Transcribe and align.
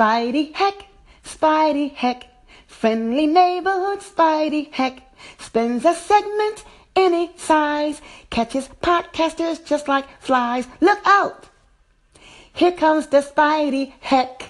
Spidey 0.00 0.54
heck, 0.54 0.86
Spidey 1.22 1.92
heck, 1.92 2.24
friendly 2.66 3.26
neighborhood 3.26 3.98
Spidey 3.98 4.72
heck, 4.72 5.02
spends 5.38 5.84
a 5.84 5.92
segment 5.92 6.64
any 6.96 7.30
size, 7.36 8.00
catches 8.30 8.66
podcasters 8.80 9.62
just 9.62 9.88
like 9.88 10.06
flies. 10.18 10.66
Look 10.80 11.00
out! 11.04 11.50
Here 12.50 12.72
comes 12.72 13.08
the 13.08 13.18
Spidey 13.18 13.92
heck. 14.00 14.49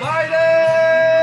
Biden! 0.00 1.19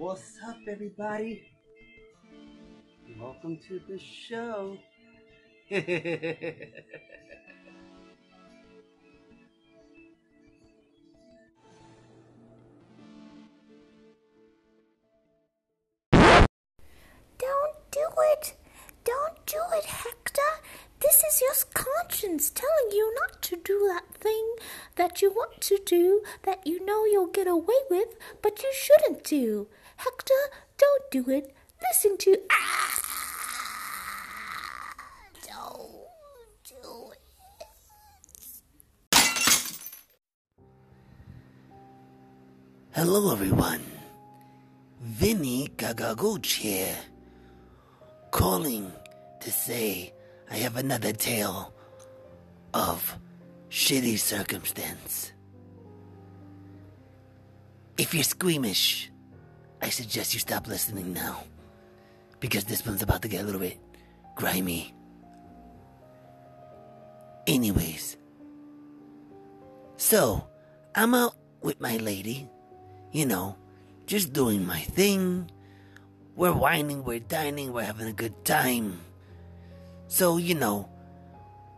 What's 0.00 0.38
up, 0.48 0.56
everybody? 0.66 1.42
Welcome 3.18 3.58
to 3.68 3.78
the 3.86 3.98
show. 3.98 4.78
Don't 5.70 5.90
do 17.90 18.06
it! 18.32 18.56
Don't 19.04 19.44
do 19.44 19.58
it! 19.74 20.19
This 21.22 21.34
is 21.34 21.42
your 21.42 21.84
conscience 21.84 22.48
telling 22.48 22.92
you 22.92 23.14
not 23.20 23.42
to 23.42 23.56
do 23.56 23.86
that 23.88 24.06
thing 24.14 24.54
that 24.96 25.20
you 25.20 25.30
want 25.30 25.60
to 25.60 25.78
do 25.84 26.22
that 26.44 26.66
you 26.66 26.82
know 26.86 27.04
you'll 27.04 27.26
get 27.26 27.46
away 27.46 27.74
with, 27.90 28.16
but 28.40 28.62
you 28.62 28.72
shouldn't 28.72 29.22
do. 29.24 29.68
Hector, 29.96 30.32
don't 30.78 31.10
do 31.10 31.28
it. 31.30 31.54
Listen 31.82 32.16
to. 32.18 32.38
Ah! 32.50 33.02
Don't 35.46 36.08
do 36.64 37.12
it. 37.12 37.20
Hello, 42.92 43.30
everyone. 43.30 43.84
Vinny 45.02 45.68
Gagagooch 45.76 46.54
here, 46.54 46.96
calling 48.30 48.90
to 49.40 49.50
say 49.50 50.14
I 50.50 50.56
have 50.56 50.76
another 50.76 51.12
tale 51.12 51.72
of 52.74 53.16
shitty 53.70 54.18
circumstance. 54.18 55.32
If 57.96 58.14
you're 58.14 58.24
squeamish, 58.24 59.10
I 59.80 59.90
suggest 59.90 60.34
you 60.34 60.40
stop 60.40 60.66
listening 60.66 61.12
now, 61.12 61.44
because 62.40 62.64
this 62.64 62.84
one's 62.84 63.02
about 63.02 63.22
to 63.22 63.28
get 63.28 63.42
a 63.42 63.44
little 63.44 63.60
bit 63.60 63.78
grimy. 64.34 64.94
Anyways, 67.46 68.16
so 69.96 70.46
I'm 70.94 71.14
out 71.14 71.34
with 71.62 71.80
my 71.80 71.96
lady, 71.98 72.48
you 73.12 73.26
know, 73.26 73.56
just 74.06 74.32
doing 74.32 74.66
my 74.66 74.80
thing. 74.80 75.50
We're 76.34 76.52
whining, 76.52 77.04
we're 77.04 77.20
dining, 77.20 77.72
we're 77.72 77.84
having 77.84 78.08
a 78.08 78.12
good 78.12 78.44
time. 78.44 79.00
So, 80.10 80.38
you 80.38 80.56
know, 80.56 80.88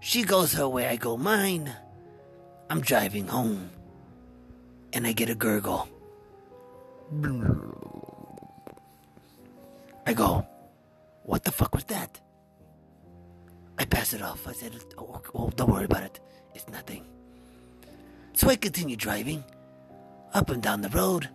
she 0.00 0.24
goes 0.24 0.54
her 0.54 0.66
way, 0.66 0.88
I 0.88 0.96
go 0.96 1.18
mine. 1.18 1.70
I'm 2.70 2.80
driving 2.80 3.26
home, 3.26 3.68
and 4.94 5.06
I 5.06 5.12
get 5.12 5.28
a 5.28 5.34
gurgle. 5.34 5.86
I 10.06 10.14
go, 10.14 10.46
what 11.24 11.44
the 11.44 11.52
fuck 11.52 11.74
was 11.74 11.84
that? 11.84 12.18
I 13.78 13.84
pass 13.84 14.14
it 14.14 14.22
off. 14.22 14.48
I 14.48 14.52
said, 14.52 14.72
oh, 14.96 15.20
oh, 15.34 15.50
don't 15.50 15.70
worry 15.70 15.84
about 15.84 16.04
it. 16.04 16.18
It's 16.54 16.66
nothing. 16.68 17.04
So 18.32 18.48
I 18.48 18.56
continue 18.56 18.96
driving 18.96 19.44
up 20.32 20.48
and 20.48 20.62
down 20.62 20.80
the 20.80 20.88
road, 20.88 21.28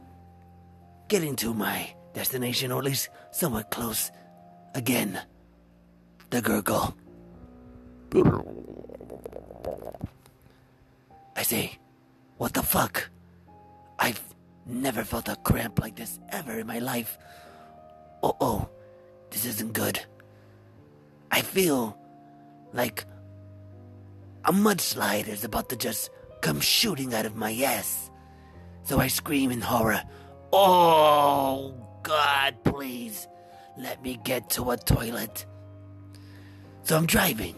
getting 1.10 1.36
to 1.38 1.54
my 1.54 1.94
destination, 2.16 2.72
or 2.72 2.80
at 2.80 2.86
least 2.86 3.10
somewhat 3.30 3.70
close. 3.70 4.10
Again, 4.74 5.22
the 6.30 6.42
gurgle. 6.42 6.96
I 11.36 11.44
say, 11.44 11.78
what 12.38 12.54
the 12.54 12.64
fuck? 12.64 13.10
I've 14.00 14.22
never 14.66 15.04
felt 15.04 15.30
a 15.30 15.36
cramp 15.38 15.80
like 15.80 15.96
this 15.96 16.20
ever 16.30 16.60
in 16.60 16.68
my 16.68 16.80
life. 16.80 17.18
Oh 18.24 18.36
oh, 18.42 18.70
this 19.30 19.46
isn't 19.46 19.74
good. 19.74 20.00
I 21.32 21.42
feel 21.42 21.98
like 22.74 23.06
a 24.46 24.52
mudslide 24.52 25.28
is 25.28 25.44
about 25.44 25.70
to 25.70 25.76
just 25.76 26.10
come 26.42 26.60
shooting 26.60 27.14
out 27.14 27.26
of 27.26 27.36
my 27.36 27.54
ass. 27.54 28.10
So 28.84 29.00
I 29.00 29.08
scream 29.08 29.52
in 29.52 29.62
horror, 29.62 30.02
Oh 30.54 31.74
God, 32.04 32.56
please 32.64 33.28
let 33.78 34.02
me 34.02 34.20
get 34.24 34.50
to 34.52 34.72
a 34.72 34.78
toilet. 34.78 35.46
So 36.88 36.96
I'm 36.96 37.06
driving. 37.06 37.54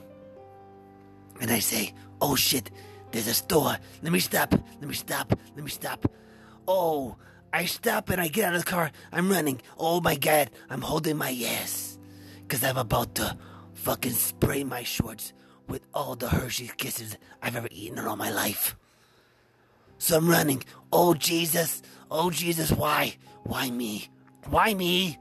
And 1.40 1.52
I 1.52 1.60
say, 1.60 1.94
Oh 2.20 2.36
shit, 2.36 2.72
there's 3.12 3.28
a 3.28 3.36
store. 3.36 3.78
Let 4.02 4.12
me 4.12 4.20
stop. 4.20 4.54
Let 4.54 4.90
me 4.90 4.96
stop. 4.96 5.40
Let 5.56 5.64
me 5.64 5.70
stop. 5.70 6.12
Oh, 6.68 7.16
I 7.54 7.66
stop 7.66 8.10
and 8.10 8.20
I 8.20 8.28
get 8.28 8.46
out 8.46 8.56
of 8.56 8.66
the 8.66 8.72
car. 8.72 8.92
I'm 9.12 9.30
running. 9.30 9.62
Oh 9.78 10.02
my 10.02 10.16
god, 10.16 10.50
I'm 10.68 10.82
holding 10.82 11.16
my 11.16 11.30
ass. 11.46 12.00
Cause 12.48 12.64
I'm 12.64 12.78
about 12.78 13.14
to 13.16 13.38
fucking 13.76 14.14
spray 14.14 14.64
my 14.64 14.82
shorts 14.82 15.34
with 15.68 15.86
all 15.94 16.16
the 16.16 16.30
Hershey's 16.30 16.72
kisses 16.72 17.16
I've 17.40 17.56
ever 17.56 17.70
eaten 17.70 18.00
in 18.00 18.06
all 18.06 18.16
my 18.16 18.32
life. 18.32 18.76
So 20.00 20.18
I'm 20.18 20.28
running. 20.28 20.64
Oh 20.92 21.14
Jesus. 21.14 21.84
Oh 22.10 22.32
Jesus, 22.32 22.72
why? 22.72 23.14
Why 23.44 23.70
me? 23.70 24.10
Why 24.48 24.74
me? 24.74 25.20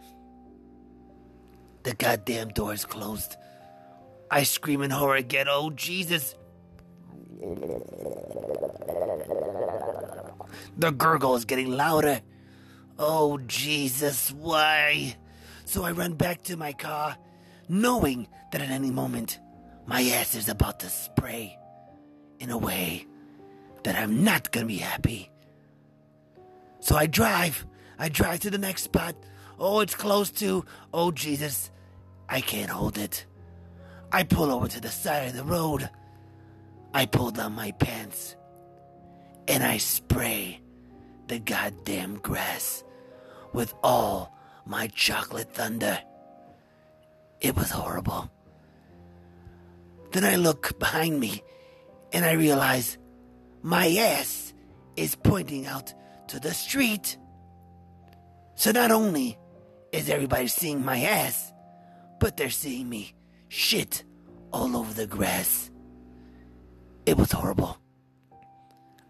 The 1.83 1.93
goddamn 1.93 2.49
door 2.49 2.73
is 2.73 2.87
closed. 2.87 3.37
I 4.31 4.43
scream 4.43 4.83
in 4.83 4.91
horror 4.91 5.17
again. 5.17 5.47
Oh 5.49 5.71
Jesus. 5.71 6.35
The 10.79 10.93
gurgle 10.93 11.35
is 11.35 11.45
getting 11.45 11.73
louder. 11.73 12.21
Oh, 13.01 13.39
Jesus, 13.39 14.33
why? 14.33 15.17
So 15.65 15.85
I 15.85 15.93
run 15.93 16.15
back 16.15 16.43
to 16.45 16.57
my 16.57 16.73
car, 16.73 17.17
knowing 17.69 18.29
that 18.53 18.61
at 18.61 18.71
any 18.71 18.91
moment 18.91 19.39
my 19.87 20.03
ass 20.03 20.35
is 20.35 20.49
about 20.49 20.81
to 20.81 20.89
spray 20.89 21.59
in 22.39 22.51
a 22.51 22.59
way 22.59 23.07
that 23.85 23.97
I'm 23.97 24.25
not 24.25 24.53
gonna 24.53 24.67
be 24.67 24.79
happy. 24.79 25.31
So 26.81 26.97
I 26.97 27.07
drive. 27.07 27.67
I 27.99 28.09
drive 28.09 28.41
to 28.41 28.51
the 28.51 28.59
next 28.59 28.83
spot. 28.85 29.17
Oh, 29.59 29.81
it's 29.81 29.95
close 29.95 30.31
to. 30.33 30.65
Oh, 30.93 31.11
Jesus. 31.11 31.71
I 32.29 32.41
can't 32.41 32.71
hold 32.71 32.99
it. 32.99 33.27
I 34.11 34.23
pull 34.23 34.51
over 34.51 34.69
to 34.69 34.81
the 34.81 34.89
side 34.89 35.29
of 35.29 35.37
the 35.37 35.45
road. 35.45 35.89
I 36.95 37.07
pull 37.07 37.31
down 37.31 37.53
my 37.53 37.73
pants 37.73 38.37
and 39.47 39.63
I 39.63 39.77
spray 39.77 40.61
the 41.27 41.39
goddamn 41.39 42.19
grass 42.19 42.85
with 43.53 43.75
all 43.83 44.35
my 44.65 44.87
chocolate 44.89 45.53
thunder. 45.53 45.99
It 47.41 47.55
was 47.55 47.71
horrible. 47.71 48.31
Then 50.13 50.25
I 50.25 50.37
look 50.37 50.79
behind 50.79 51.21
me 51.21 51.43
and 52.13 52.25
I 52.25 52.33
realize 52.33 52.97
my 53.63 53.89
ass 53.89 54.55
is 54.97 55.15
pointing 55.15 55.67
out 55.67 55.93
to 56.29 56.41
the 56.41 56.55
street. 56.55 57.19
So 58.55 58.71
not 58.71 58.91
only 58.91 59.39
is 59.93 60.09
everybody 60.09 60.47
seeing 60.49 60.85
my 60.85 61.01
ass, 61.01 61.53
but 62.19 62.37
they're 62.37 62.51
seeing 62.51 62.89
me 62.89 63.15
shit 63.49 64.05
all 64.53 64.77
over 64.77 64.93
the 64.93 65.07
grass. 65.07 65.71
It 67.07 67.17
was 67.17 67.33
horrible. 67.33 67.79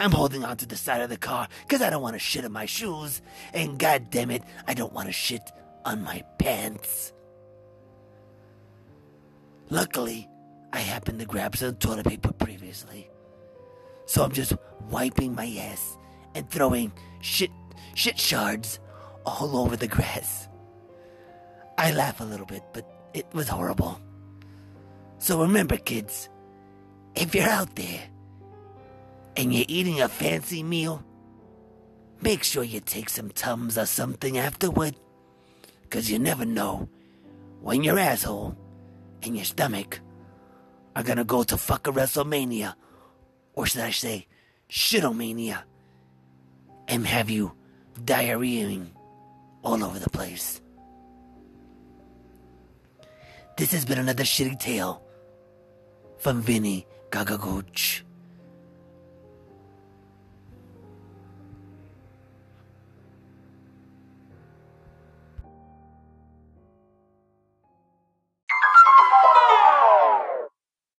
I'm 0.00 0.12
holding 0.12 0.44
onto 0.44 0.66
the 0.66 0.76
side 0.76 1.00
of 1.00 1.10
the 1.10 1.16
car 1.16 1.48
because 1.62 1.82
I 1.82 1.90
don't 1.90 2.02
want 2.02 2.14
to 2.14 2.20
shit 2.20 2.44
in 2.44 2.52
my 2.52 2.66
shoes, 2.66 3.20
and 3.52 3.78
god 3.78 4.10
damn 4.10 4.30
it, 4.30 4.42
I 4.66 4.74
don't 4.74 4.92
want 4.92 5.08
to 5.08 5.12
shit 5.12 5.42
on 5.84 6.02
my 6.02 6.22
pants. 6.38 7.12
Luckily, 9.70 10.28
I 10.72 10.78
happened 10.78 11.18
to 11.18 11.26
grab 11.26 11.56
some 11.56 11.74
toilet 11.76 12.06
paper 12.06 12.32
previously. 12.32 13.10
So 14.06 14.22
I'm 14.22 14.32
just 14.32 14.54
wiping 14.88 15.34
my 15.34 15.46
ass 15.58 15.98
and 16.34 16.48
throwing 16.48 16.92
shit 17.20 17.50
shit 17.94 18.18
shards 18.18 18.78
all 19.26 19.56
over 19.56 19.76
the 19.76 19.88
grass. 19.88 20.48
I 21.76 21.92
laugh 21.92 22.20
a 22.20 22.24
little 22.24 22.46
bit, 22.46 22.62
but 22.72 22.88
it 23.12 23.26
was 23.32 23.48
horrible. 23.48 24.00
So 25.18 25.42
remember, 25.42 25.76
kids, 25.76 26.28
if 27.14 27.34
you're 27.34 27.48
out 27.48 27.74
there 27.74 28.02
and 29.36 29.52
you're 29.52 29.66
eating 29.68 30.00
a 30.00 30.08
fancy 30.08 30.62
meal, 30.62 31.04
make 32.22 32.44
sure 32.44 32.62
you 32.62 32.80
take 32.80 33.08
some 33.08 33.30
Tums 33.30 33.76
or 33.76 33.86
something 33.86 34.38
afterward. 34.38 34.94
Because 35.82 36.10
you 36.10 36.18
never 36.18 36.44
know 36.44 36.88
when 37.60 37.82
your 37.82 37.98
asshole 37.98 38.56
and 39.22 39.34
your 39.34 39.44
stomach 39.44 40.00
are 40.94 41.02
gonna 41.02 41.24
go 41.24 41.42
to 41.42 41.56
fuck 41.56 41.86
a 41.86 41.92
WrestleMania, 41.92 42.74
or 43.54 43.66
should 43.66 43.82
I 43.82 43.90
say, 43.90 44.26
shitomania, 44.70 45.62
and 46.86 47.06
have 47.06 47.30
you 47.30 47.52
diarrheaing 48.04 48.88
all 49.64 49.82
over 49.82 49.98
the 49.98 50.10
place. 50.10 50.60
This 53.56 53.72
has 53.72 53.84
been 53.84 53.98
another 53.98 54.22
shitty 54.22 54.58
tale 54.58 55.02
Fanvini 56.18 56.84
Kagaguchi. 57.10 58.07